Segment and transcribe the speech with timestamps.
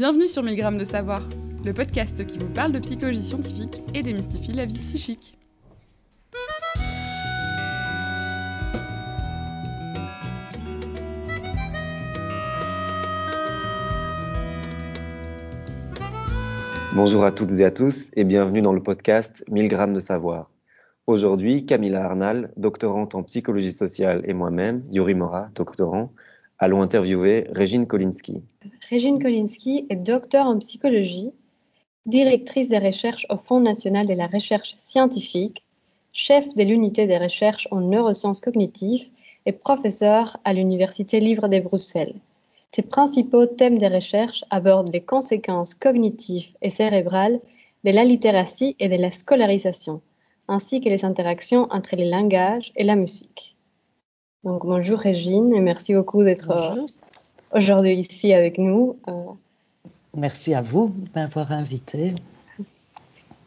[0.00, 1.20] Bienvenue sur 1000 grammes de savoir,
[1.62, 5.36] le podcast qui vous parle de psychologie scientifique et démystifie la vie psychique.
[16.94, 20.50] Bonjour à toutes et à tous et bienvenue dans le podcast 1000 grammes de savoir.
[21.06, 26.14] Aujourd'hui, Camilla Arnal, doctorante en psychologie sociale et moi-même, Yuri Mora, doctorant,
[26.60, 28.42] allons interviewer Régine Kolinski.
[28.88, 31.32] Régine Kolinski est docteur en psychologie,
[32.06, 35.64] directrice des recherches au Fonds national de la recherche scientifique,
[36.12, 39.08] chef de l'unité des recherches en neurosciences cognitives
[39.46, 42.14] et professeure à l'Université libre de Bruxelles.
[42.68, 47.40] Ses principaux thèmes de recherche abordent les conséquences cognitives et cérébrales
[47.84, 50.02] de la littératie et de la scolarisation,
[50.46, 53.56] ainsi que les interactions entre les langages et la musique.
[54.42, 56.86] Donc bonjour Régine et merci beaucoup d'être euh,
[57.52, 58.96] aujourd'hui ici avec nous.
[59.06, 59.12] Euh.
[60.16, 62.14] Merci à vous de m'avoir invité.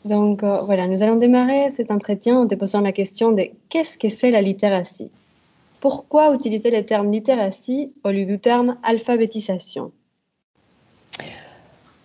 [0.06, 3.98] Donc euh, voilà, nous allons démarrer cet entretien en te posant la question de qu'est-ce
[3.98, 5.10] que c'est la littératie?
[5.80, 9.92] Pourquoi utiliser le terme littératie au lieu du terme alphabétisation?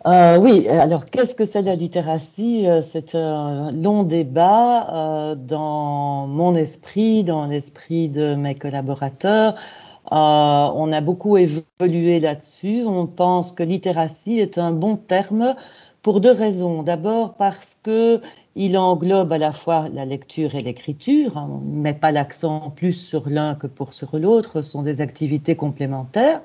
[0.07, 6.27] Euh, oui, alors qu'est-ce que c'est la littératie euh, C'est un long débat euh, dans
[6.29, 9.57] mon esprit, dans l'esprit de mes collaborateurs.
[10.11, 12.85] on a beaucoup évolué là-dessus.
[12.87, 15.57] On pense que littératie est un bon terme
[16.03, 16.85] pour deux raisons.
[16.85, 18.21] D'abord parce que
[18.55, 21.33] il englobe à la fois la lecture et l'écriture.
[21.37, 24.63] On ne met pas l'accent plus sur l'un que pour sur l'autre.
[24.63, 26.41] Ce sont des activités complémentaires.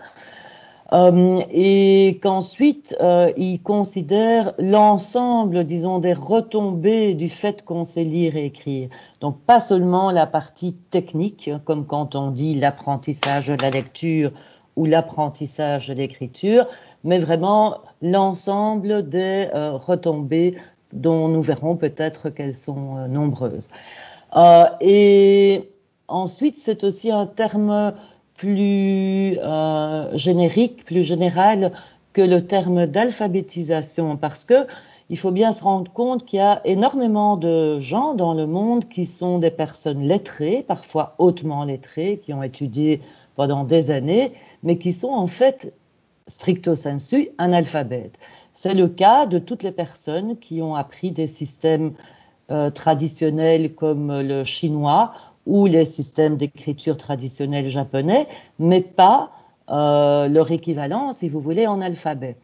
[0.94, 8.36] Euh, et qu'ensuite euh, il considère l'ensemble, disons, des retombées du fait qu'on sait lire
[8.36, 8.90] et écrire.
[9.20, 14.32] Donc pas seulement la partie technique, comme quand on dit l'apprentissage de la lecture
[14.76, 16.68] ou l'apprentissage de l'écriture,
[17.04, 20.56] mais vraiment l'ensemble des euh, retombées
[20.92, 23.68] dont nous verrons peut-être qu'elles sont euh, nombreuses.
[24.82, 25.70] Et
[26.08, 27.94] ensuite, c'est aussi un terme
[28.44, 31.72] plus euh, générique, plus général
[32.12, 34.68] que le terme d'alphabétisation, parce que
[35.10, 38.90] il faut bien se rendre compte qu'il y a énormément de gens dans le monde
[38.90, 43.02] qui sont des personnes lettrées, parfois hautement lettrées, qui ont étudié
[43.36, 45.74] pendant des années, mais qui sont en fait
[46.28, 48.20] stricto sensu analphabètes.
[48.52, 51.94] C'est le cas de toutes les personnes qui ont appris des systèmes
[52.52, 55.14] euh, traditionnels comme le chinois
[55.46, 58.28] ou les systèmes d'écriture traditionnels japonais,
[58.60, 59.32] mais pas
[59.70, 62.36] euh, leur équivalent, si vous voulez, en alphabet.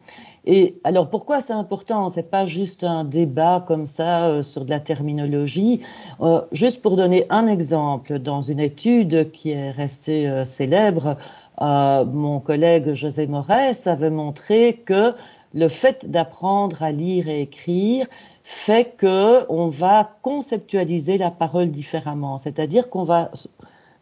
[0.46, 2.08] Et alors pourquoi c'est important?
[2.08, 5.80] C'est pas juste un débat comme ça euh, sur de la terminologie.
[6.22, 11.16] Euh, juste pour donner un exemple, dans une étude qui est restée célèbre,
[11.60, 15.14] mon collègue José Morès avait montré que
[15.52, 18.06] le fait d'apprendre à lire et écrire
[18.42, 23.30] fait que on va conceptualiser la parole différemment, c'est-à-dire qu'on va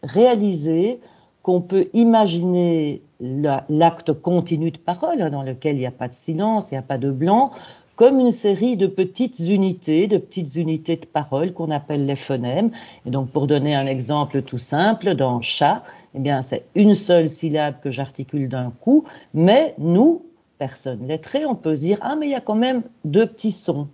[0.03, 1.01] réaliser
[1.43, 6.13] qu'on peut imaginer l'acte continu de parole hein, dans lequel il n'y a pas de
[6.13, 7.53] silence, il n'y a pas de blanc,
[7.97, 12.71] comme une série de petites unités, de petites unités de parole qu'on appelle les phonèmes.
[13.07, 15.83] Et donc, pour donner un exemple tout simple, dans chat,
[16.15, 20.23] eh bien, c'est une seule syllabe que j'articule d'un coup, mais nous,
[20.59, 23.53] personnes lettrées, on peut se dire, ah, mais il y a quand même deux petits
[23.53, 23.89] sons.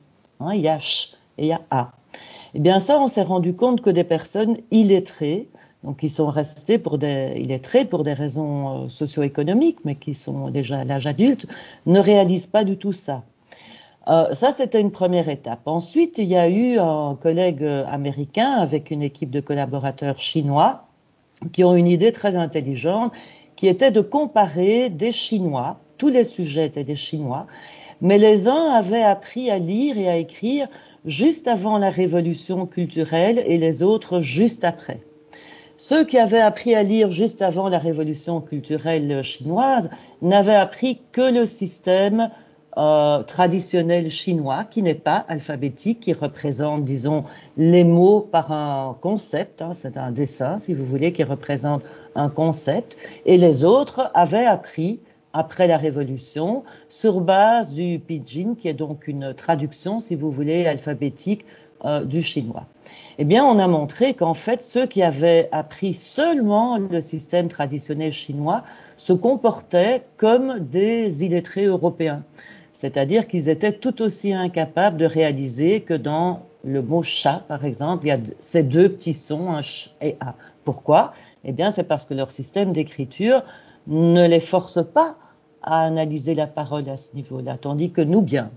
[0.44, 1.93] Hein, il y a ch et il y a a.
[2.55, 5.49] Eh bien, ça, on s'est rendu compte que des personnes illettrées,
[5.82, 7.60] donc qui sont restées pour des
[7.91, 11.47] pour des raisons euh, socio-économiques, mais qui sont déjà à l'âge adulte,
[11.87, 13.22] ne réalisent pas du tout ça.
[14.06, 15.60] Euh, ça, c'était une première étape.
[15.66, 20.84] Ensuite, il y a eu un collègue américain avec une équipe de collaborateurs chinois
[21.53, 23.12] qui ont une idée très intelligente,
[23.56, 27.47] qui était de comparer des Chinois, tous les sujets étaient des Chinois,
[28.00, 30.69] mais les uns avaient appris à lire et à écrire
[31.05, 35.00] juste avant la révolution culturelle et les autres juste après.
[35.77, 39.91] Ceux qui avaient appris à lire juste avant la révolution culturelle chinoise
[40.22, 42.31] n'avaient appris que le système
[42.77, 47.25] euh, traditionnel chinois qui n'est pas alphabétique, qui représente, disons,
[47.56, 51.82] les mots par un concept, hein, c'est un dessin, si vous voulez, qui représente
[52.17, 55.00] un concept, et les autres avaient appris
[55.35, 60.67] après la Révolution, sur base du pidgin, qui est donc une traduction, si vous voulez,
[60.67, 61.45] alphabétique
[61.85, 62.67] euh, du chinois.
[63.19, 68.13] Eh bien, on a montré qu'en fait, ceux qui avaient appris seulement le système traditionnel
[68.13, 68.63] chinois
[68.97, 72.23] se comportaient comme des illettrés européens.
[72.73, 78.07] C'est-à-dire qu'ils étaient tout aussi incapables de réaliser que dans le mot chat, par exemple,
[78.07, 80.35] il y a ces deux petits sons, un ch et a.
[80.65, 81.13] Pourquoi?
[81.45, 83.43] Eh bien, c'est parce que leur système d'écriture
[83.87, 85.17] ne les force pas
[85.64, 88.50] à analyser la parole à ce niveau-là, tandis que nous, bien.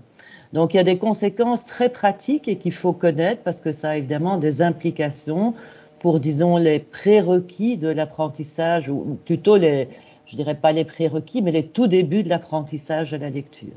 [0.52, 3.90] Donc il y a des conséquences très pratiques et qu'il faut connaître parce que ça
[3.90, 5.54] a évidemment des implications
[5.98, 9.88] pour, disons, les prérequis de l'apprentissage, ou plutôt les,
[10.26, 13.74] je dirais pas les prérequis, mais les tout débuts de l'apprentissage de la lecture.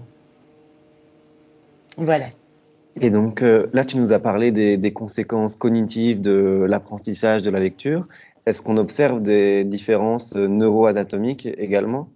[1.98, 2.28] Voilà.
[3.00, 7.50] Et donc euh, là, tu nous as parlé des, des conséquences cognitives de l'apprentissage de
[7.50, 8.08] la lecture.
[8.46, 12.10] Est-ce qu'on observe des différences neuroanatomiques également?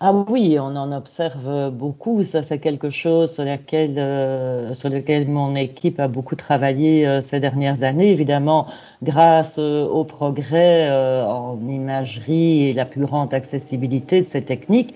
[0.00, 2.22] Ah oui, on en observe beaucoup.
[2.22, 7.20] Ça, c'est quelque chose sur, laquelle, euh, sur lequel mon équipe a beaucoup travaillé euh,
[7.20, 8.12] ces dernières années.
[8.12, 8.68] Évidemment,
[9.02, 10.88] grâce euh, au progrès
[11.26, 14.94] en imagerie et la plus grande accessibilité de ces techniques.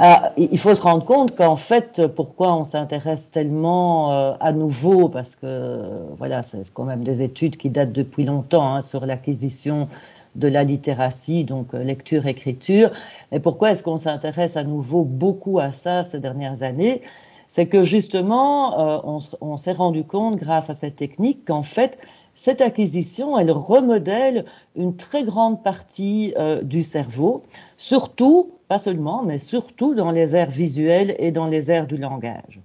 [0.00, 5.36] Ah, il faut se rendre compte qu'en fait, pourquoi on s'intéresse tellement à nouveau, parce
[5.36, 5.80] que
[6.18, 9.86] voilà, c'est quand même des études qui datent depuis longtemps hein, sur l'acquisition
[10.34, 12.90] de la littératie, donc euh, lecture, écriture.
[13.32, 17.02] Et pourquoi est-ce qu'on s'intéresse à nouveau beaucoup à ça ces dernières années?
[17.48, 21.98] C'est que justement, euh, on, s'est rendu compte, grâce à cette technique, qu'en fait,
[22.34, 24.44] cette acquisition, elle remodèle
[24.74, 27.42] une très grande partie euh, du cerveau,
[27.76, 32.60] surtout, pas seulement, mais surtout dans les aires visuelles et dans les aires du langage.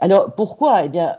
[0.00, 0.84] Alors pourquoi?
[0.84, 1.16] Eh bien,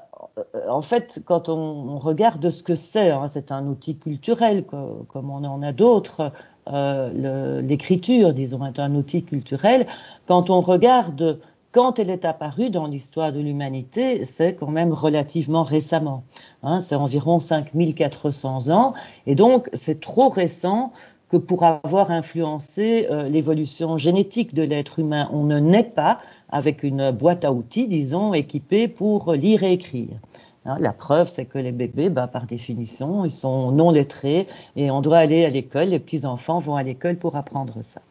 [0.69, 5.44] en fait, quand on, regarde ce que c'est, hein, c'est un outil culturel comme on
[5.44, 6.31] en a d'autres.
[6.68, 9.88] Euh, l'écriture, disons, est un outil culturel.
[10.28, 11.39] Quand on regarde
[11.72, 16.24] quand elle est apparue dans l'histoire de l'humanité, c'est quand même relativement récemment.
[16.63, 18.94] Hein, c'est environ 5400 ans.
[19.25, 20.92] Et donc, c'est trop récent
[21.30, 25.30] que pour avoir influencé euh, l'évolution génétique de l'être humain.
[25.31, 26.19] On ne naît pas
[26.51, 30.18] avec une boîte à outils, disons, équipée pour lire et écrire.
[30.65, 34.92] Hein, la preuve, c'est que les bébés, bah, par définition, ils sont non lettrés et
[34.92, 35.89] on doit aller à l'école.
[35.89, 38.01] Les petits-enfants vont à l'école pour apprendre ça.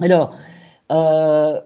[0.00, 0.32] Alors,
[0.92, 1.60] euh,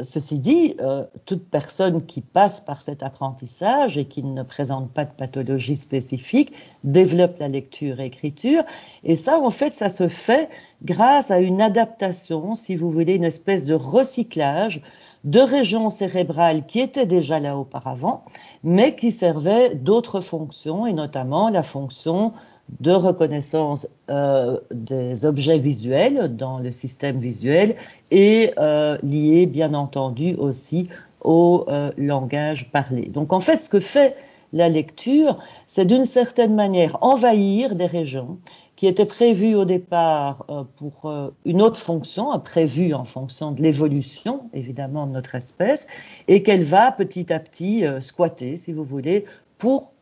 [0.00, 5.06] ceci dit, euh, toute personne qui passe par cet apprentissage et qui ne présente pas
[5.06, 6.52] de pathologie spécifique
[6.84, 8.64] développe la lecture et l'écriture.
[9.04, 10.50] Et ça, en fait, ça se fait
[10.82, 14.82] grâce à une adaptation, si vous voulez, une espèce de recyclage
[15.24, 18.24] de régions cérébrales qui étaient déjà là auparavant,
[18.64, 22.32] mais qui servaient d'autres fonctions, et notamment la fonction
[22.80, 27.76] de reconnaissance euh, des objets visuels dans le système visuel
[28.10, 30.88] et euh, liée bien entendu aussi
[31.20, 33.06] au euh, langage parlé.
[33.06, 34.16] Donc en fait, ce que fait
[34.52, 38.38] la lecture, c'est d'une certaine manière envahir des régions
[38.82, 43.62] qui était prévu au départ euh, pour euh, une autre fonction, prévue en fonction de
[43.62, 45.86] l'évolution, évidemment, de notre espèce,
[46.26, 49.24] et qu'elle va petit à petit euh, squatter, si vous voulez,
[49.56, 49.92] pour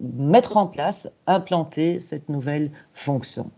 [0.00, 3.50] mettre en place, implanter cette nouvelle fonction.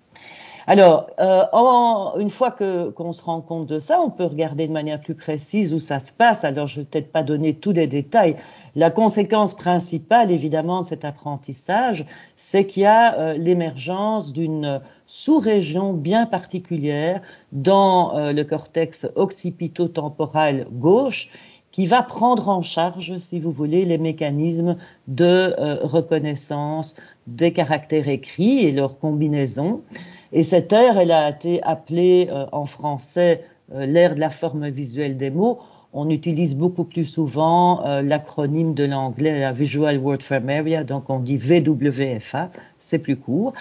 [0.71, 5.01] Alors, euh, une fois qu'on se rend compte de ça, on peut regarder de manière
[5.01, 6.45] plus précise où ça se passe.
[6.45, 8.37] Alors, je vais peut-être pas donner tous les détails.
[8.77, 12.07] La conséquence principale, évidemment, de cet apprentissage,
[12.37, 17.21] c'est qu'il y a euh, l'émergence d'une sous-région bien particulière
[17.51, 21.31] dans euh, le cortex occipito-temporal gauche
[21.73, 24.77] qui va prendre en charge, si vous voulez, les mécanismes
[25.09, 26.95] de reconnaissance
[27.27, 29.83] des caractères écrits et leurs combinaisons.
[30.33, 33.45] Et cette ère, elle a été appelée euh, en français
[33.75, 35.59] euh, l'ère de la forme visuelle des mots.
[35.93, 41.11] On utilise beaucoup plus souvent euh, l'acronyme de l'anglais, la Visual Word Frame Area, donc
[41.11, 43.55] on dit VWFA, c'est plus court.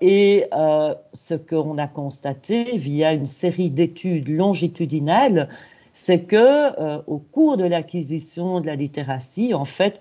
[0.00, 0.46] et
[1.12, 5.48] ce qu'on a constaté via une série d'études longitudinales,
[5.92, 10.00] c'est que au cours de l'acquisition de la littératie, en fait,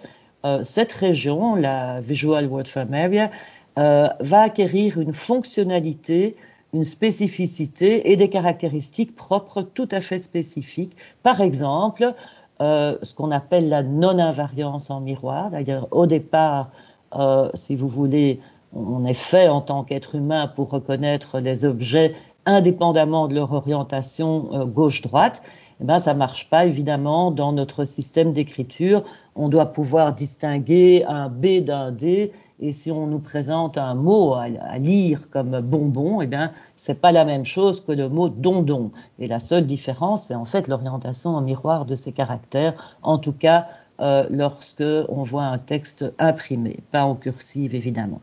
[0.64, 3.32] cette région, la Visual Word Frame Area,
[3.80, 6.36] euh, va acquérir une fonctionnalité,
[6.74, 10.96] une spécificité et des caractéristiques propres tout à fait spécifiques.
[11.24, 12.14] Par exemple,
[12.62, 15.52] euh, ce qu'on appelle la non-invariance en miroir.
[15.52, 16.70] D'ailleurs, au départ,
[17.16, 18.42] euh, si vous voulez,
[18.74, 22.14] on est fait en tant qu'être humain pour reconnaître les objets
[22.46, 25.44] indépendamment de leur orientation gauche-droite.
[25.82, 29.04] Eh ben, ça marche pas évidemment dans notre système d'écriture.
[29.36, 34.36] On doit pouvoir distinguer un B d'un D et si on nous présente un mot
[34.36, 38.92] à, lire comme bonbon, eh bien, c'est pas la même chose que le mot dondon.
[39.20, 43.34] Et la seule différence, c'est en fait l'orientation en miroir de ces caractères, en tout
[43.34, 43.68] cas
[44.00, 48.22] euh, lorsque on voit un texte imprimé, pas en cursive évidemment.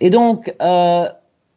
[0.00, 1.08] Et donc, euh,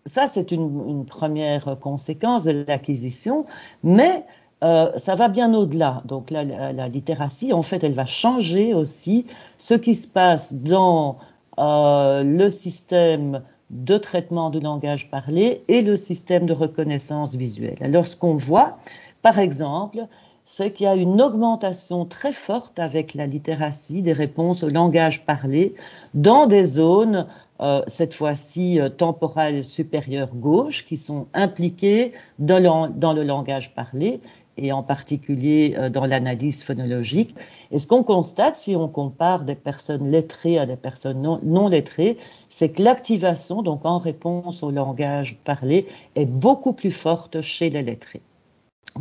[0.06, 3.46] ça, c'est une, première conséquence de l'acquisition,
[3.84, 4.26] mais
[4.64, 6.02] euh, ça va bien au-delà.
[6.06, 11.18] Donc la, la, littératie, en fait, elle va changer aussi ce qui se passe dans
[11.60, 17.78] euh, le système de traitement du langage parlé et le système de reconnaissance visuelle.
[17.82, 18.78] Alors, ce qu'on voit,
[19.22, 20.08] Par exemple,
[20.46, 25.26] c'est qu'il y a une augmentation très forte avec la littératie des réponses au langage
[25.26, 25.76] parlé
[26.14, 27.28] dans des zones,
[27.60, 33.74] euh, cette fois-ci euh, temporales supérieures gauche, qui sont impliquées dans le, dans le langage
[33.76, 34.22] parlé
[34.58, 37.36] et en particulier euh, dans l'analyse phonologique.
[37.72, 42.18] Et ce qu'on constate, si on compare des personnes lettrées à des personnes non, lettrées,
[42.50, 47.84] c'est que l'activation, donc en réponse au langage parlé, est beaucoup plus forte chez les
[47.84, 48.22] lettrés.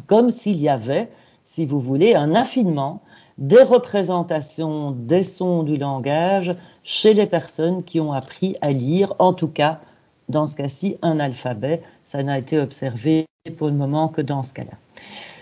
[0.07, 1.09] Comme s'il y avait,
[1.45, 3.03] si vous voulez, un affinement
[3.39, 9.33] des représentations des sons du langage chez les personnes qui ont appris à lire, en
[9.33, 9.81] tout cas,
[10.29, 11.83] dans ce cas-ci, un alphabet.
[12.05, 14.77] Ça n'a été observé pour le moment que dans ce cas-là.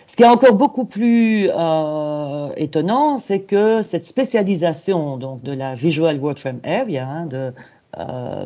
[0.07, 5.75] Ce qui est encore beaucoup plus euh, étonnant, c'est que cette spécialisation donc de la
[5.75, 7.53] Visual Word Frame Area, hein, de,
[7.99, 8.45] euh,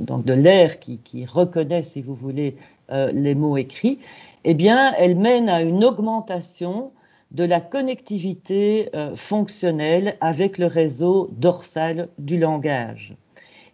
[0.00, 2.56] donc de l'air qui, qui, reconnaît, si vous voulez,
[2.90, 3.98] euh, les mots écrits,
[4.44, 6.92] eh bien, elle mène à une augmentation
[7.30, 13.10] de la connectivité euh, fonctionnelle avec le réseau dorsal du langage.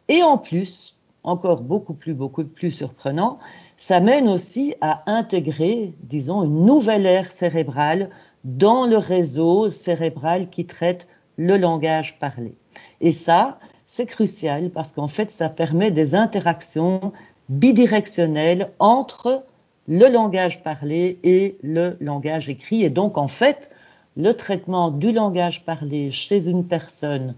[0.09, 3.39] Et en plus, encore beaucoup plus, beaucoup plus surprenant,
[3.81, 8.11] ça mène aussi à intégrer, disons, une nouvelle aire cérébrale
[8.45, 11.09] dans le réseau cérébral qui traite
[11.39, 12.55] le langage parlé.
[13.01, 17.13] Et ça, c'est crucial parce qu'en fait, ça permet des interactions
[17.49, 19.45] bidirectionnelles entre
[19.89, 22.85] le langage parlé et le langage écrit.
[22.85, 23.71] Et donc, en fait,
[24.15, 27.35] le traitement du langage parlé chez une personne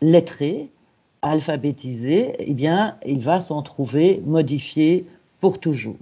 [0.00, 0.68] lettrée,
[1.22, 5.06] alphabétisée, eh bien, il va s'en trouver modifié
[5.40, 5.96] pour toujours.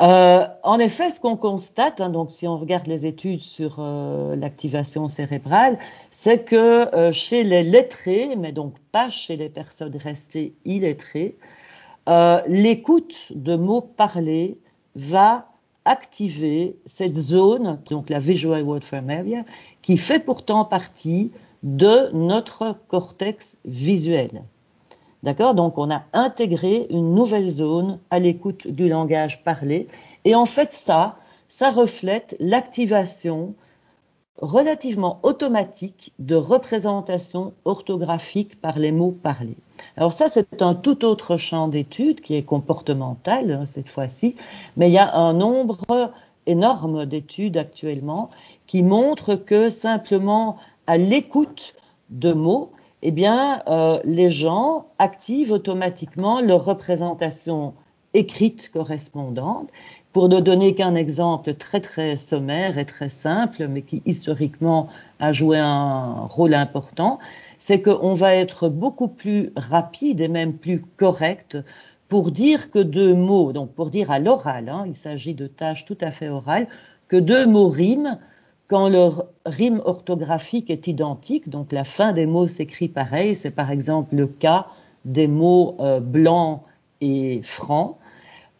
[0.00, 4.36] Euh, en effet, ce qu'on constate, hein, donc si on regarde les études sur euh,
[4.36, 5.76] l'activation cérébrale,
[6.12, 11.36] c'est que euh, chez les lettrés, mais donc pas chez les personnes restées illettrées,
[12.46, 14.56] l'écoute de mots parlés
[14.94, 15.48] va
[15.84, 19.44] activer cette zone, donc la Visual Word Frame Area,
[19.82, 21.32] qui fait pourtant partie
[21.62, 24.42] de notre cortex visuel.
[25.22, 25.54] D'accord?
[25.54, 29.88] Donc on a intégré une nouvelle zone à l'écoute du langage parlé.
[30.24, 31.16] Et en fait, ça,
[31.48, 33.54] ça reflète l'activation
[34.40, 39.56] relativement automatique de représentation orthographique par les mots parlés.
[39.96, 44.36] Alors ça, c'est un tout autre champ d'étude qui est comportemental hein, cette fois-ci,
[44.76, 45.78] mais il y a un nombre
[46.46, 48.30] énorme d'études actuellement
[48.66, 50.56] qui montrent que simplement
[50.86, 51.74] à l'écoute
[52.10, 52.70] de mots,
[53.02, 57.74] eh bien, euh, les gens activent automatiquement leur représentation
[58.14, 59.68] écrite correspondante.
[60.12, 64.88] Pour ne donner qu'un exemple très très sommaire et très simple, mais qui historiquement
[65.20, 67.18] a joué un rôle important,
[67.58, 71.58] c'est qu'on va être beaucoup plus rapide et même plus correct
[72.08, 75.84] pour dire que deux mots, donc pour dire à l'oral, hein, il s'agit de tâches
[75.84, 76.66] tout à fait orales,
[77.08, 78.18] que deux mots riment
[78.68, 83.70] quand leur rime orthographique est identique, donc la fin des mots s'écrit pareil, c'est par
[83.70, 84.66] exemple le cas
[85.06, 86.64] des mots euh, blanc
[87.00, 87.98] et franc,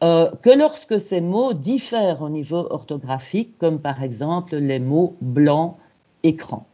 [0.02, 5.76] euh, que lorsque ces mots diffèrent au niveau orthographique, comme par exemple les mots blanc,
[6.22, 6.66] écran.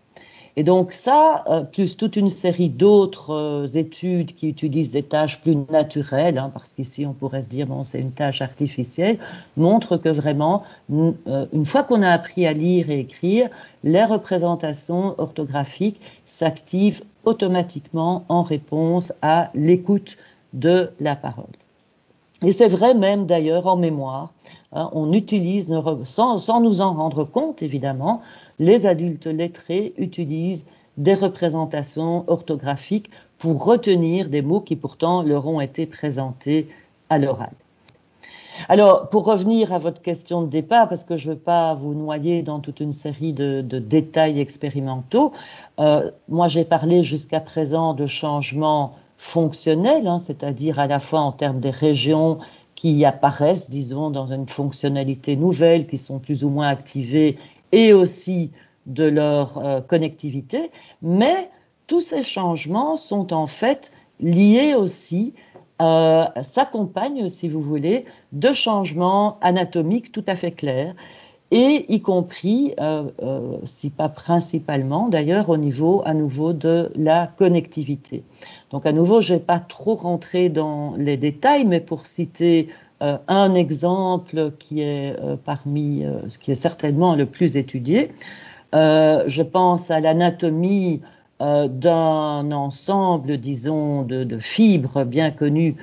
[0.56, 5.40] Et donc ça, euh, plus toute une série d'autres euh, études qui utilisent des tâches
[5.40, 9.18] plus naturelles, hein, parce qu'ici on pourrait se dire bon c'est une tâche artificielle,
[9.56, 13.48] montrent que vraiment euh, une fois qu'on a appris à lire et écrire,
[13.82, 20.16] les représentations orthographiques s'activent automatiquement en réponse à l'écoute
[20.52, 21.46] de la parole.
[22.44, 24.32] Et c'est vrai même d'ailleurs en mémoire.
[24.72, 28.20] Hein, on utilise, sans, nous en rendre compte évidemment,
[28.58, 35.60] les adultes lettrés utilisent des représentations orthographiques pour retenir des mots qui pourtant leur ont
[35.60, 36.68] été présentés
[37.10, 37.50] à l'oral.
[38.68, 41.92] Alors, pour revenir à votre question de départ, parce que je ne veux pas vous
[41.92, 45.32] noyer dans toute une série de, détails expérimentaux,
[45.80, 51.32] euh, moi j'ai parlé jusqu'à présent de changements fonctionnels, hein, c'est-à-dire à la fois en
[51.32, 52.38] termes des régions
[52.74, 57.38] qui apparaissent, disons, dans une fonctionnalité nouvelle, qui sont plus ou moins activées
[57.74, 58.52] et aussi
[58.86, 60.70] de leur euh, connectivité,
[61.02, 61.50] mais
[61.88, 63.90] tous ces changements sont en fait
[64.20, 65.34] liés aussi,
[65.82, 70.94] euh, s'accompagnent, si vous voulez, de changements anatomiques tout à fait clairs,
[71.50, 73.10] et y compris, euh,
[73.64, 78.22] si pas principalement d'ailleurs, au niveau à nouveau de la connectivité.
[78.70, 82.68] Donc à nouveau, je ne vais pas trop rentrer dans les détails, mais pour citer
[83.02, 88.10] euh, un exemple qui est euh, parmi, euh, ce qui est certainement le plus étudié.
[88.72, 91.00] je pense à l'anatomie
[91.40, 95.76] d'un ensemble, disons, de, fibres bien connues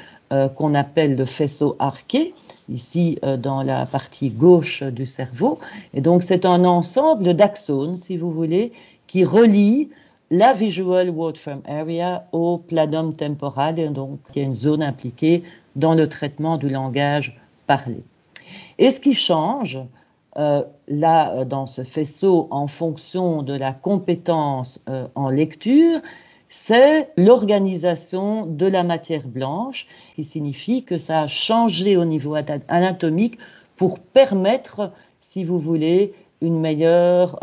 [0.55, 2.33] qu'on appelle le faisceau arqué.
[2.69, 5.59] ici dans la partie gauche du cerveau.
[5.93, 8.73] Et donc c'est un ensemble d'axones, si vous voulez,
[9.07, 9.89] qui relie
[10.31, 15.43] la visual waveform area au planum temporal, et donc y a une zone impliquée
[15.75, 18.03] dans le traitement du langage parlé.
[18.77, 19.79] Et ce qui change,
[20.37, 25.99] euh, là, euh, dans ce faisceau, en fonction de la compétence euh, en lecture,
[26.47, 32.35] c'est l'organisation de la matière blanche, qui signifie que ça a changé au niveau
[32.67, 33.37] anatomique
[33.75, 37.39] pour permettre, si vous voulez, une meilleure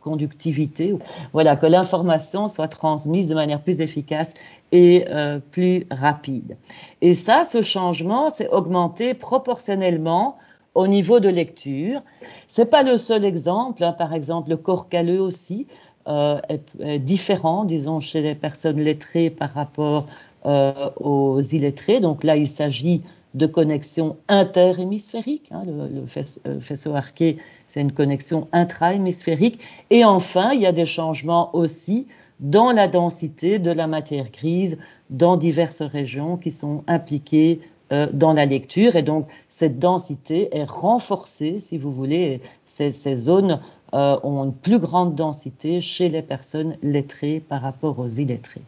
[0.00, 0.94] conductivité.
[1.32, 4.34] Voilà, que l'information soit transmise de manière plus efficace
[4.72, 5.04] et
[5.50, 6.56] plus rapide.
[7.00, 10.36] Et ça, ce changement s'est augmenté proportionnellement
[10.74, 12.02] au niveau de lecture.
[12.48, 13.84] C'est pas le seul exemple.
[13.84, 13.92] Hein.
[13.92, 15.66] Par exemple, le corps calleux aussi
[16.08, 16.40] euh,
[16.80, 20.06] est, différent, disons, chez les personnes lettrées par rapport
[20.46, 22.00] euh, aux illettrés.
[22.00, 23.02] Donc là, il s'agit
[23.34, 25.48] de connexions interhémisphériques.
[25.50, 25.62] Hein.
[25.66, 29.60] Le, le, faisceau arqué, c'est une connexion intrahémisphérique.
[29.90, 32.06] Et enfin, il y a des changements aussi
[32.40, 34.78] dans la densité de la matière grise
[35.10, 37.60] dans diverses régions qui sont impliquées
[37.92, 38.96] euh, dans la lecture.
[38.96, 42.40] Et donc, cette densité est renforcée, si vous voulez.
[42.66, 43.60] Ces, ces zones
[43.92, 48.62] euh, ont une plus grande densité chez les personnes lettrées par rapport aux illettrés.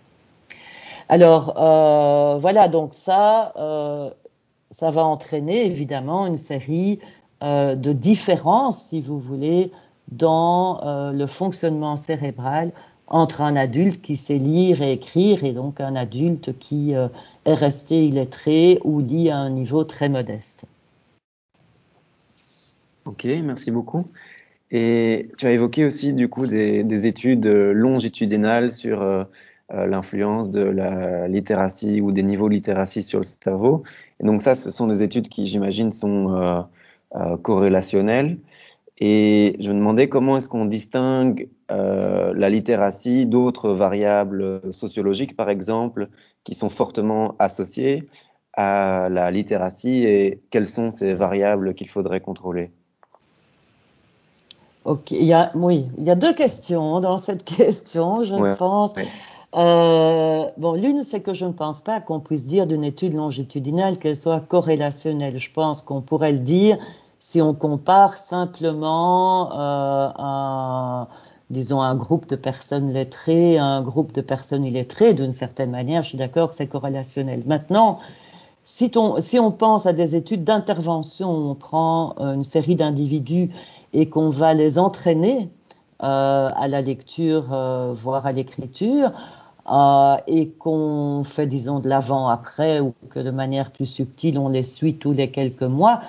[1.08, 4.10] Alors, euh, voilà, donc ça, euh,
[4.72, 6.98] ça va entraîner évidemment une série
[7.42, 9.70] euh, de différences, si vous voulez,
[10.10, 12.72] dans euh, le fonctionnement cérébral
[13.06, 17.08] entre un adulte qui sait lire et écrire et donc un adulte qui euh,
[17.44, 20.64] est resté illettré ou lit à un niveau très modeste.
[23.04, 24.06] Ok, merci beaucoup.
[24.70, 29.26] Et tu as évoqué aussi du coup des, études longitudinales sur
[29.72, 33.82] l'influence de la littératie ou des niveaux littératie sur le cerveau.
[34.20, 36.66] Et donc ça, ce sont des études qui, j'imagine, sont
[37.42, 38.38] corrélationnelles.
[39.04, 45.50] Et je me demandais comment est-ce qu'on distingue euh, la littératie d'autres variables sociologiques, par
[45.50, 46.08] exemple,
[46.44, 48.08] qui sont fortement associées
[48.52, 52.70] à la littératie et quelles sont ces variables qu'il faudrait contrôler?
[54.84, 58.92] Ok, il y a, oui, il y a deux questions dans cette question, je pense.
[59.54, 63.98] Euh, bon, l'une, c'est que je ne pense pas qu'on puisse dire d'une étude longitudinale
[63.98, 65.38] qu'elle soit corrélationnelle.
[65.38, 66.78] Je pense qu'on pourrait le dire
[67.18, 71.08] si on compare simplement euh, un,
[71.50, 76.02] disons, un groupe de personnes lettrées à un groupe de personnes illettrées, d'une certaine manière,
[76.02, 77.42] je suis d'accord que c'est corrélationnel.
[77.46, 77.98] Maintenant,
[78.64, 83.50] si, on pense à des études d'intervention, on prend euh, une série d'individus
[83.92, 85.50] et qu'on va les entraîner
[86.02, 89.12] euh, à la lecture, euh, voire à l'écriture,
[89.70, 94.62] euh, et qu'on fait, disons, de l'avant-après, ou que de manière plus subtile, on les
[94.62, 96.00] suit tous les quelques mois,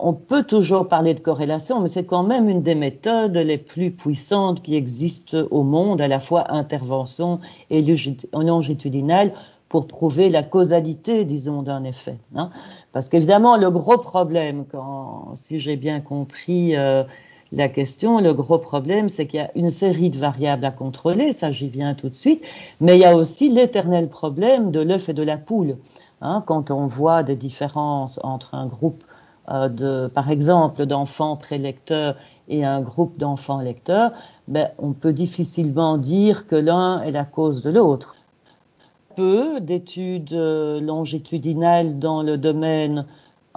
[0.00, 3.90] on peut toujours parler de corrélation, mais c'est quand même une des méthodes les plus
[3.90, 7.82] puissantes qui existent au monde, à la fois intervention et
[8.32, 9.32] longitudinale,
[9.68, 12.18] pour prouver la causalité, disons, d'un effet.
[12.34, 12.50] Hein.
[12.92, 14.64] Parce qu'évidemment, le gros problème,
[15.34, 17.04] si j'ai bien compris euh,
[17.52, 21.32] la question, le gros problème, c'est qu'il y a une série de variables à contrôler,
[21.32, 22.44] ça j'y viens tout de suite,
[22.80, 25.76] mais il y a aussi l'éternel problème de l'œuf et de la poule.
[26.22, 29.04] Hein, quand on voit des différences entre un groupe
[29.50, 32.16] euh, de, par exemple, d'enfants prélecteurs
[32.48, 34.12] et un groupe d'enfants lecteurs,
[34.48, 38.16] ben, on peut difficilement dire que l'un est la cause de l'autre.
[39.14, 43.06] Peu d'études euh, longitudinales dans le domaine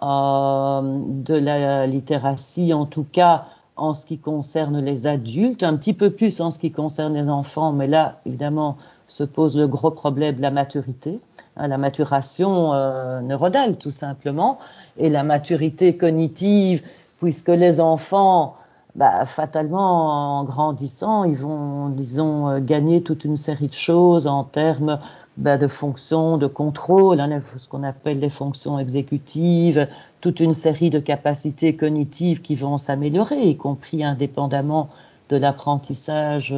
[0.04, 3.46] euh, de la littératie, en tout cas
[3.80, 7.30] en ce qui concerne les adultes, un petit peu plus en ce qui concerne les
[7.30, 11.20] enfants, mais là, évidemment, se pose le gros problème de la maturité,
[11.58, 14.60] hein, la maturation euh, neuronale tout simplement,
[14.98, 16.84] et la maturité cognitive,
[17.18, 18.56] puisque les enfants,
[18.96, 24.44] bah, fatalement, en grandissant, ils vont, disons, euh, gagner toute une série de choses en
[24.44, 25.00] termes
[25.40, 29.88] bah, de fonctions de contrôle, hein, ce qu'on appelle les fonctions exécutives,
[30.20, 34.90] toute une série de capacités cognitives qui vont s'améliorer, y compris indépendamment
[35.30, 36.54] de l'apprentissage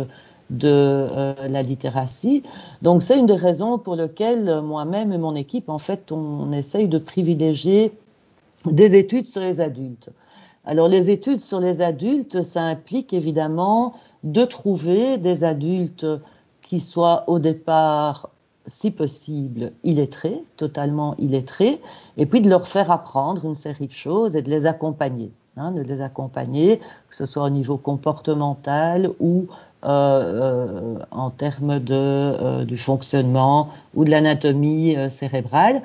[0.49, 2.41] de euh, la littératie.
[2.81, 6.51] Donc c'est une des raisons pour lesquelles euh, moi-même et mon équipe, en fait, on
[6.51, 7.93] essaye de privilégier
[8.65, 10.09] des études sur les adultes.
[10.65, 16.07] Alors les études sur les adultes, ça implique évidemment de trouver des adultes
[16.63, 18.29] qui soient au départ,
[18.67, 21.81] si possible, illettrés, totalement illettrés,
[22.17, 25.31] et puis de leur faire apprendre une série de choses et de les accompagner.
[25.57, 26.77] Hein, de les accompagner,
[27.09, 29.47] que ce soit au niveau comportemental ou
[29.83, 35.81] euh, euh, en termes de, euh, du fonctionnement ou de l'anatomie cérébrale.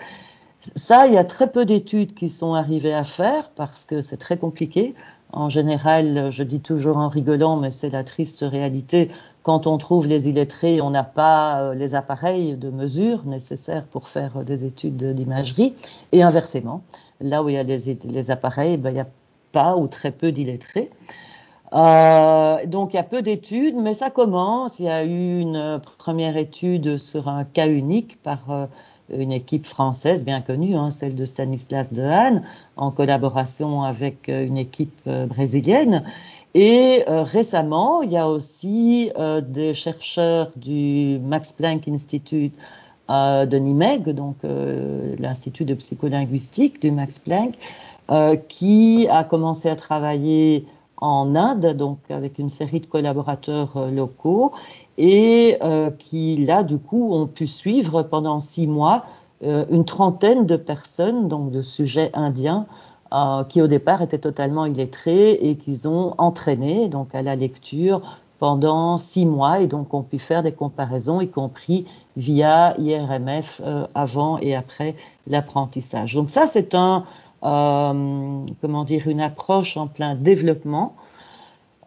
[0.76, 4.18] ça, il y a très peu d'études qui sont arrivées à faire parce que c'est
[4.18, 4.94] très compliqué.
[5.32, 9.10] En général, je dis toujours en rigolant, mais c'est la triste réalité.
[9.46, 14.08] Quand on trouve les illettrés, on n'a pas euh, les appareils de mesure nécessaires pour
[14.08, 15.72] faire des études d'imagerie.
[16.10, 16.82] Et inversement,
[17.20, 19.06] là où il y a les, appareils, ben, il n'y a
[19.52, 20.90] pas ou très peu d'illettrés.
[21.74, 24.80] Euh, donc il y a peu d'études, mais ça commence.
[24.80, 28.66] Il y a eu une première étude sur un cas unique par euh,
[29.10, 32.42] une équipe française bien connue, hein, celle de Stanislas Dehaene,
[32.76, 36.04] en collaboration avec euh, une équipe euh, brésilienne.
[36.58, 39.12] Et euh, récemment, il y a aussi
[39.48, 42.54] des chercheurs du Max Planck Institute
[43.08, 47.54] de Nimeg, donc l'Institut de psycholinguistique du Max Planck,
[48.48, 50.64] qui a commencé à travailler
[50.96, 54.52] en Inde, donc avec une série de collaborateurs locaux,
[54.98, 59.04] et euh, qui, là, du coup, ont pu suivre pendant six mois
[59.42, 62.66] euh, une trentaine de personnes, donc de sujets indiens,
[63.12, 68.02] euh, qui au départ étaient totalement illettrés et qu'ils ont entraînés donc à la lecture
[68.38, 73.62] pendant six mois et donc on pu faire des comparaisons, y compris via IRMF
[73.94, 74.94] avant et après
[75.26, 76.14] l'apprentissage.
[76.14, 77.04] Donc ça, c'est un,
[78.84, 80.94] dire, une approche en plein développement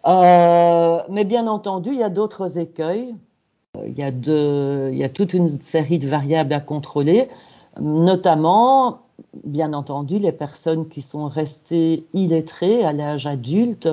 [0.05, 3.15] euh, mais bien entendu, il y a d'autres écueils.
[3.85, 7.29] Il y, a il y a toute une série de variables à contrôler,
[7.79, 9.01] notamment,
[9.43, 13.89] bien entendu, les personnes qui sont restées illettrées à l'âge adulte,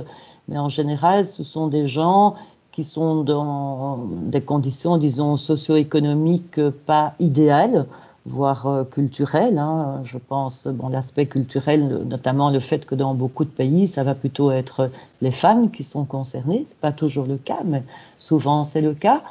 [0.48, 2.34] mais en général, ce sont des gens
[2.72, 7.86] qui sont dans des conditions, disons, socio-économiques pas idéales
[8.26, 9.58] voire euh, culturel.
[9.58, 10.00] Hein.
[10.02, 14.14] Je pense, bon, l'aspect culturel, notamment le fait que dans beaucoup de pays, ça va
[14.14, 14.90] plutôt être
[15.22, 16.64] les femmes qui sont concernées.
[16.66, 17.82] C'est pas toujours le cas, mais
[18.18, 19.22] souvent c'est le cas.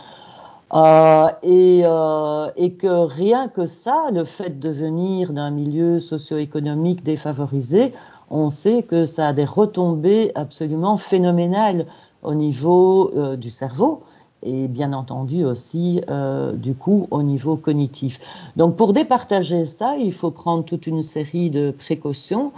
[0.73, 7.04] Euh, et, euh, et, que rien que ça, le fait de venir d'un milieu socio-économique
[7.04, 7.93] défavorisé,
[8.32, 11.86] on sait que ça a des retombées absolument phénoménales
[12.23, 14.01] au niveau euh, du cerveau
[14.41, 18.19] et bien entendu aussi euh, du coup au niveau cognitif.
[18.56, 22.51] Donc pour départager ça, il faut prendre toute une série de précautions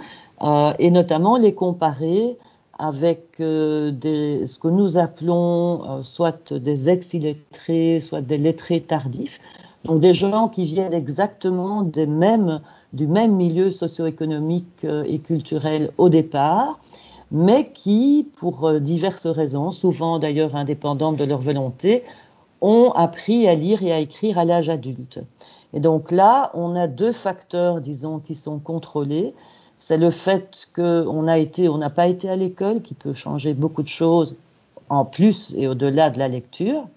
[0.77, 2.37] et notamment les comparer
[2.79, 3.91] avec euh,
[4.45, 9.39] ce que nous appelons euh, soit des ex-illettrés, soit des lettrés tardifs,
[9.85, 16.79] donc des gens qui viennent exactement du même milieu socio-économique euh, et culturel au départ,
[17.31, 22.03] mais qui, pour diverses raisons, souvent d'ailleurs indépendantes de leur volonté,
[22.61, 25.19] ont appris à lire et à écrire à l'âge adulte.
[25.73, 29.33] Et donc là, on a deux facteurs, disons, qui sont contrôlés.
[29.87, 33.53] C'est le fait qu'on a été, on n'a pas été à l'école, qui peut changer
[33.53, 34.35] beaucoup de choses
[34.89, 36.89] en plus et au-delà de la lecture.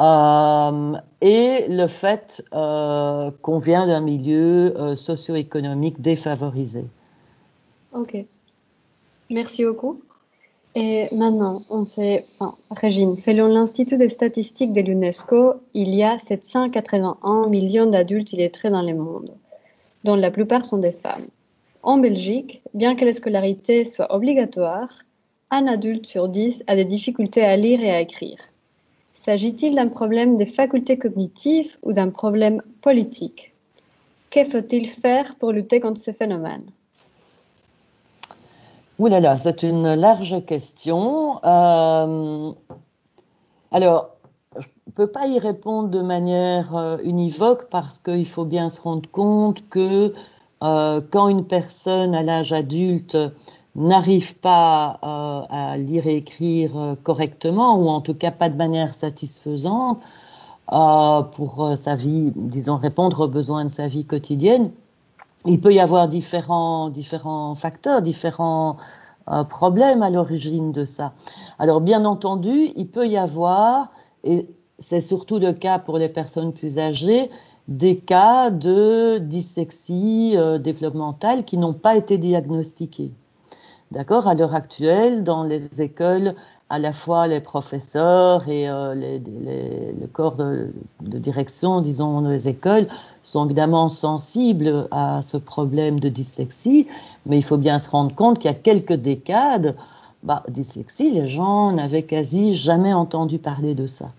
[0.00, 6.86] Euh, et le fait euh, qu'on vient d'un milieu euh, socio-économique défavorisé.
[7.92, 8.16] Ok.
[9.28, 10.00] Merci beaucoup.
[10.74, 16.18] Et maintenant, on sait, enfin, Régine, selon l'Institut des statistiques de l'UNESCO, il y a
[16.18, 19.32] 781 millions d'adultes illettrés dans le monde,
[20.04, 21.26] dont la plupart sont des femmes.
[21.82, 24.88] En Belgique, bien que la scolarité soit obligatoire,
[25.50, 28.38] un adulte sur dix a des difficultés à lire et à écrire.
[29.12, 33.52] S'agit-il d'un problème des facultés cognitives ou d'un problème politique?
[34.30, 36.64] Que faut-il faire pour lutter contre ce phénomène?
[38.98, 41.44] Ouh là là, c'est une large question.
[41.44, 42.52] Euh,
[43.72, 44.10] alors,
[44.56, 48.80] je ne peux pas y répondre de manière euh, univoque parce qu'il faut bien se
[48.80, 50.14] rendre compte que
[50.62, 53.16] euh, quand une personne à l'âge adulte
[53.74, 59.98] n'arrive pas à lire et écrire correctement, ou en tout cas pas de manière satisfaisante
[60.66, 64.70] pour sa vie, disons, répondre aux besoins de sa vie quotidienne,
[65.46, 68.76] il peut y avoir différents, différents facteurs, différents
[69.30, 71.12] euh, problèmes à l'origine de ça.
[71.58, 73.92] Alors bien entendu, il peut y avoir,
[74.24, 74.46] et
[74.78, 77.30] c'est surtout le cas pour les personnes plus âgées,
[77.68, 83.12] des cas de dyslexie euh, développementale qui n'ont pas été diagnostiqués.
[83.90, 84.26] D'accord?
[84.26, 86.34] À l'heure actuelle, dans les écoles,
[86.70, 90.72] à la fois les professeurs et euh, les, le corps de,
[91.02, 92.88] de, direction, disons, des écoles,
[93.22, 96.88] sont évidemment sensibles à ce problème de dyslexie,
[97.26, 99.76] mais il faut bien se rendre compte qu'il y a quelques décades,
[100.22, 104.10] bah, dyslexie, les gens n'avaient quasi jamais entendu parler de ça.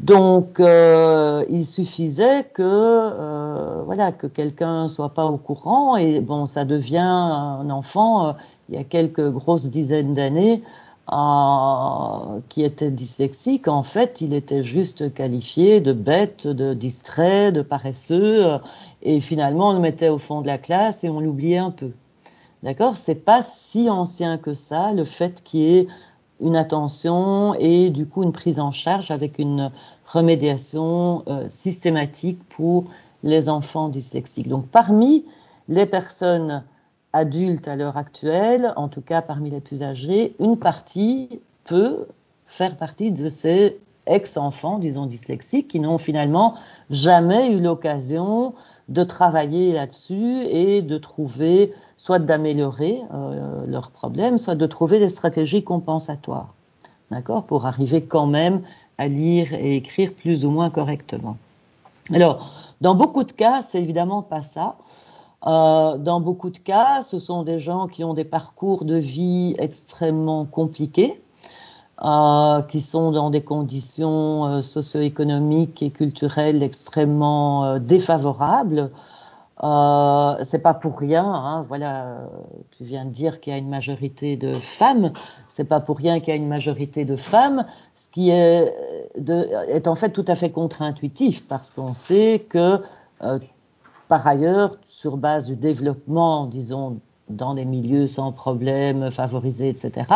[0.00, 6.46] Donc, euh, il suffisait que, euh, voilà, que quelqu'un soit pas au courant et bon,
[6.46, 8.28] ça devient un enfant.
[8.28, 8.32] Euh,
[8.68, 10.62] il y a quelques grosses dizaines d'années,
[11.12, 17.60] euh, qui était dyslexique, en fait, il était juste qualifié de bête, de distrait, de
[17.60, 18.58] paresseux,
[19.02, 21.90] et finalement on le mettait au fond de la classe et on l'oubliait un peu.
[22.62, 22.96] D'accord?
[22.96, 25.88] C'est pas si ancien que ça, le fait qu'il y ait
[26.42, 29.70] une attention et du coup une prise en charge avec une
[30.06, 32.84] remédiation euh, systématique pour
[33.22, 34.48] les enfants dyslexiques.
[34.48, 35.24] Donc parmi
[35.68, 36.64] les personnes
[37.12, 42.06] adultes à l'heure actuelle, en tout cas parmi les plus âgés, une partie peut
[42.46, 46.54] faire partie de ces ex-enfants, disons dyslexiques, qui n'ont finalement
[46.90, 48.54] jamais eu l'occasion
[48.88, 55.08] de travailler là-dessus et de trouver, soit d'améliorer euh, leurs problèmes, soit de trouver des
[55.08, 56.52] stratégies compensatoires,
[57.12, 58.62] d'accord, pour arriver quand même
[58.98, 61.36] à lire et écrire plus ou moins correctement.
[62.12, 64.74] Alors, dans beaucoup de cas, c'est évidemment pas ça.
[65.46, 69.54] Euh, dans beaucoup de cas, ce sont des gens qui ont des parcours de vie
[69.58, 71.22] extrêmement compliqués,
[72.04, 78.90] euh, qui sont dans des conditions socio-économiques et culturelles extrêmement défavorables.
[79.64, 82.28] Euh, c'est pas pour rien, hein, voilà,
[82.72, 85.12] tu viens de dire qu'il y a une majorité de femmes,
[85.48, 88.74] c'est pas pour rien qu'il y a une majorité de femmes, ce qui est,
[89.86, 92.82] en fait tout à fait contre-intuitif parce qu'on sait que
[93.22, 93.38] euh,
[94.08, 96.98] par ailleurs, sur base du développement, disons,
[97.30, 100.06] dans des milieux sans problème, favorisés, etc.,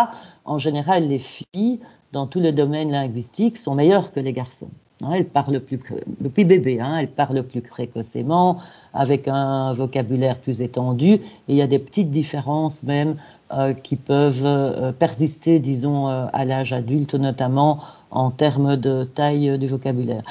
[0.45, 1.81] en général, les filles,
[2.13, 4.69] dans tous les domaines linguistiques, sont meilleures que les garçons.
[5.03, 5.79] Hein, elles parlent plus,
[6.21, 8.61] depuis bébé, hein, elles parlent plus précocement,
[8.95, 13.17] avec un vocabulaire plus étendu, il y a des petites différences même
[13.53, 17.81] euh, qui peuvent euh, persister, disons, euh, à l'âge adulte, notamment
[18.11, 20.23] en termes de taille du vocabulaire.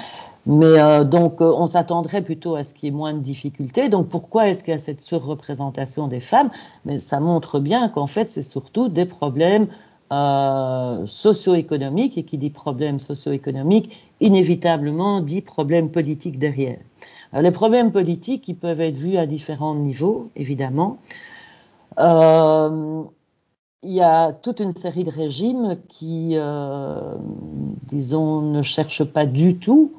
[0.47, 3.89] Mais donc, on s'attendrait plutôt à ce qu'il y ait moins de difficultés.
[3.89, 6.51] Donc, pourquoi est-ce qu'il y a cette surreprésentation des femmes?
[6.86, 9.67] Mais ça montre bien qu'en fait, c'est surtout des problèmes
[10.11, 12.17] euh, socio-économiques.
[12.17, 13.91] Et qui dit problème socio-économique,
[14.21, 16.79] inévitablement dit problème politique derrière.
[17.31, 20.97] Alors, les problèmes politiques, ils peuvent être vus à différents niveaux, évidemment.
[21.99, 23.03] Euh,
[23.83, 27.15] il y a toute une série de régimes qui, euh,
[27.87, 29.91] disons, ne cherchent pas du tout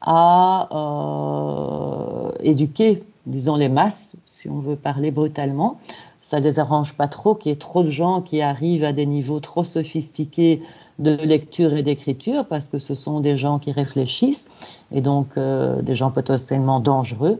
[0.00, 5.78] à euh, éduquer, disons, les masses, si on veut parler brutalement.
[6.24, 9.04] Ça les arrange pas trop qu'il y ait trop de gens qui arrivent à des
[9.04, 10.62] niveaux trop sophistiqués
[10.98, 14.48] de lecture et d'écriture, parce que ce sont des gens qui réfléchissent,
[14.90, 17.38] et donc euh, des gens potentiellement dangereux.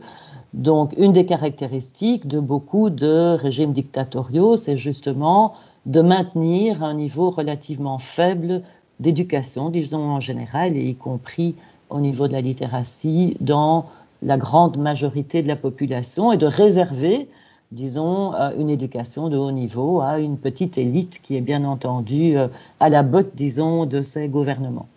[0.53, 5.55] Donc, une des caractéristiques de beaucoup de régimes dictatoriaux, c'est justement
[5.87, 8.61] de maintenir un niveau relativement faible
[8.99, 11.55] d'éducation, disons en général, et y compris
[11.89, 13.87] au niveau de la littératie dans
[14.21, 17.27] la grande majorité de la population et de réserver,
[17.75, 22.37] disons, euh, une éducation de haut niveau à une petite élite qui est bien entendu
[22.37, 22.47] euh,
[22.79, 24.87] à la botte, disons, de ces gouvernements.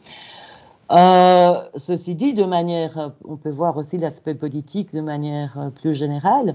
[0.90, 6.54] Euh, ceci dit, de manière, on peut voir aussi l'aspect politique de manière plus générale,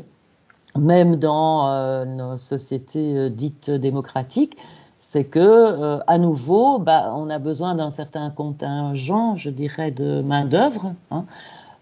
[0.76, 4.58] même dans euh, nos sociétés dites démocratiques,
[5.04, 10.22] c'est que euh, à nouveau, bah, on a besoin d'un certain contingent, je dirais, de
[10.22, 11.26] main d'œuvre, hein,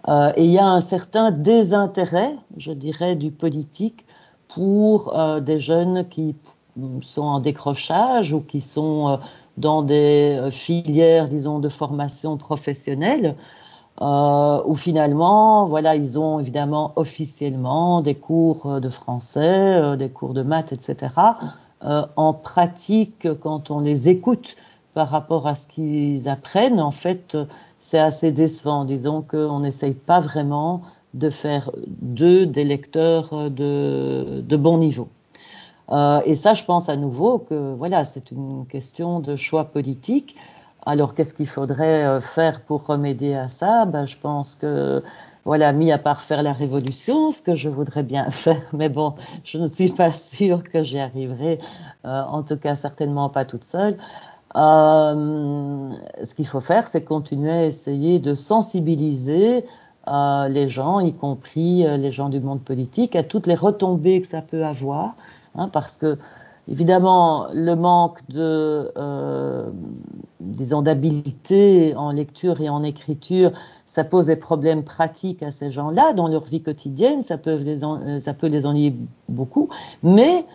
[0.07, 4.05] euh, et il y a un certain désintérêt, je dirais, du politique
[4.55, 6.35] pour euh, des jeunes qui
[7.01, 9.17] sont en décrochage ou qui sont euh,
[9.57, 13.35] dans des euh, filières, disons, de formation professionnelle.
[13.99, 20.71] Où finalement, voilà, ils ont évidemment officiellement des cours de français, des cours de maths,
[20.71, 21.09] etc
[21.83, 24.55] en pratique, quand on les écoute
[24.93, 27.37] par rapport à ce qu'ils apprennent, en fait,
[27.79, 28.85] c'est assez décevant.
[28.85, 30.81] Disons qu'on n'essaye pas vraiment
[31.13, 35.09] de faire d'eux des lecteurs de, de bon niveau.
[35.89, 40.35] Euh, et ça, je pense à nouveau que voilà, c'est une question de choix politique.
[40.85, 43.85] Alors, qu'est-ce qu'il faudrait euh, faire pour remédier à ça?
[43.85, 45.03] Ben, Je pense que
[45.43, 49.15] voilà, mis à part faire la révolution, ce que je voudrais bien faire, mais bon,
[49.43, 51.59] je ne suis pas sûre que j'y arriverai,
[52.05, 53.97] euh, en tout cas certainement pas toute seule.
[54.55, 55.89] Euh,
[56.23, 59.65] ce qu'il faut faire, c'est continuer à essayer de sensibiliser
[60.11, 64.21] euh, les gens, y compris euh, les gens du monde politique, à toutes les retombées
[64.21, 65.15] que ça peut avoir,
[65.55, 66.17] hein, parce que
[66.67, 69.69] Évidemment, le manque de, euh,
[70.39, 73.51] disons, d'habileté en lecture et en écriture,
[73.85, 77.23] ça pose des problèmes pratiques à ces gens-là dans leur vie quotidienne.
[77.23, 77.79] Ça peut les,
[78.19, 78.95] ça peut les ennuyer
[79.27, 79.69] beaucoup.
[80.03, 80.45] Mais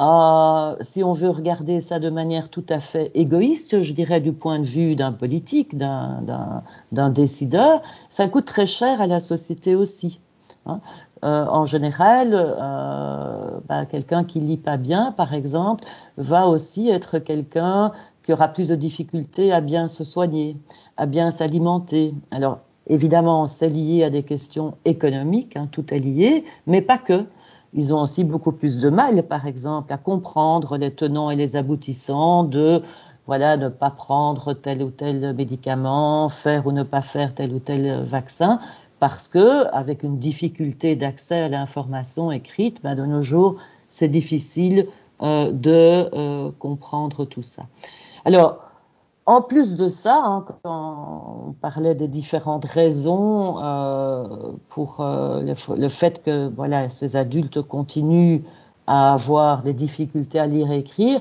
[0.00, 4.32] euh, si on veut regarder ça de manière tout à fait égoïste, je dirais du
[4.32, 10.20] point de vue d'un politique, d'un décideur, ça coûte très cher à la société aussi.
[10.66, 10.80] Hein.
[11.24, 15.84] Euh, en général, euh, bah, quelqu'un qui lit pas bien, par exemple,
[16.16, 20.56] va aussi être quelqu'un qui aura plus de difficultés à bien se soigner,
[20.96, 22.14] à bien s'alimenter.
[22.30, 27.26] Alors, évidemment, c'est lié à des questions économiques, hein, tout est lié, mais pas que.
[27.74, 31.56] Ils ont aussi beaucoup plus de mal, par exemple, à comprendre les tenants et les
[31.56, 32.82] aboutissants de
[33.26, 37.60] voilà, ne pas prendre tel ou tel médicament, faire ou ne pas faire tel ou
[37.60, 38.58] tel vaccin,
[38.98, 43.56] parce que avec une difficulté d'accès à l'information écrite, ben, de nos jours,
[43.88, 44.86] c'est difficile
[45.22, 47.64] euh, de euh, comprendre tout ça.
[48.24, 48.71] Alors,
[49.26, 55.88] en plus de ça, hein, quand on parlait des différentes raisons euh, pour euh, le,
[55.88, 58.40] fait que voilà, ces adultes continuent
[58.86, 61.20] à avoir des difficultés à lire et écrire,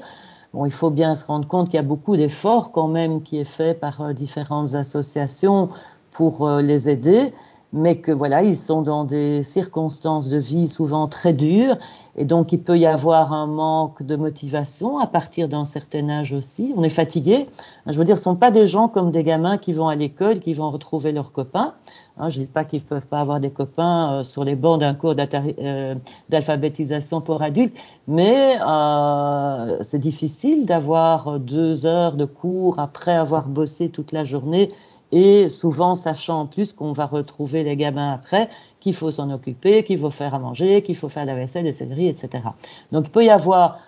[0.53, 3.37] bon, il faut bien se rendre compte qu'il y a beaucoup d'efforts quand même qui
[3.37, 5.69] est fait par euh, différentes associations
[6.11, 7.33] pour euh, les aider
[7.73, 11.77] mais que voilà, ils sont dans des circonstances de vie souvent très dures
[12.17, 16.33] et donc il peut y avoir un manque de motivation à partir d'un certain âge
[16.33, 16.73] aussi.
[16.75, 17.47] On est fatigué.
[17.87, 19.95] Je veux dire, ce ne sont pas des gens comme des gamins qui vont à
[19.95, 21.73] l'école, qui vont retrouver leurs copains.
[22.17, 24.55] Hein, je ne dis pas qu'ils ne peuvent pas avoir des copains euh, sur les
[24.55, 25.95] bancs d'un cours euh,
[26.27, 27.75] d'alphabétisation pour adultes,
[28.07, 34.69] mais euh, c'est difficile d'avoir deux heures de cours après avoir bossé toute la journée
[35.11, 39.83] et souvent sachant en plus qu'on va retrouver les gamins après, qu'il faut s'en occuper,
[39.83, 42.43] qu'il faut faire à manger, qu'il faut faire la vaisselle, des céleri, etc.
[42.91, 43.79] Donc il peut y avoir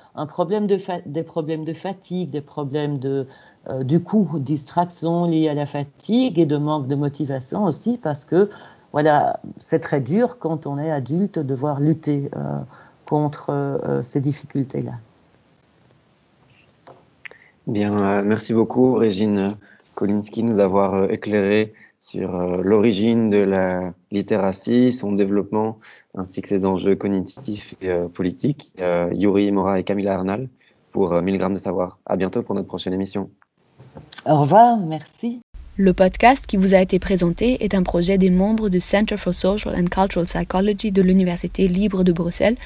[1.06, 3.28] des problèmes de fatigue, des problèmes de
[3.70, 8.26] euh, du coup distraction liée à la fatigue et de manque de motivation aussi parce
[8.26, 8.50] que
[8.92, 12.60] voilà c'est très dur quand on est adulte de devoir lutter euh,
[13.06, 14.92] contre euh, ces difficultés là.
[17.66, 19.56] Bien, merci beaucoup Régine
[19.96, 25.80] Kolinski nous avoir euh, éclairé sur euh, l'origine de la littératie, son développement,
[26.16, 28.72] ainsi que ses enjeux cognitifs et euh, politiques.
[29.12, 30.50] Yuri Mora et Camilla Arnal
[30.92, 31.98] pour 1000 grammes de savoir.
[32.06, 33.30] À bientôt pour notre prochaine émission.
[34.26, 35.42] Au revoir, merci.
[35.76, 39.34] Le podcast qui vous a été présenté est un projet des membres du Center for
[39.34, 42.58] Social and Cultural Psychology de l'Université libre de Bruxelles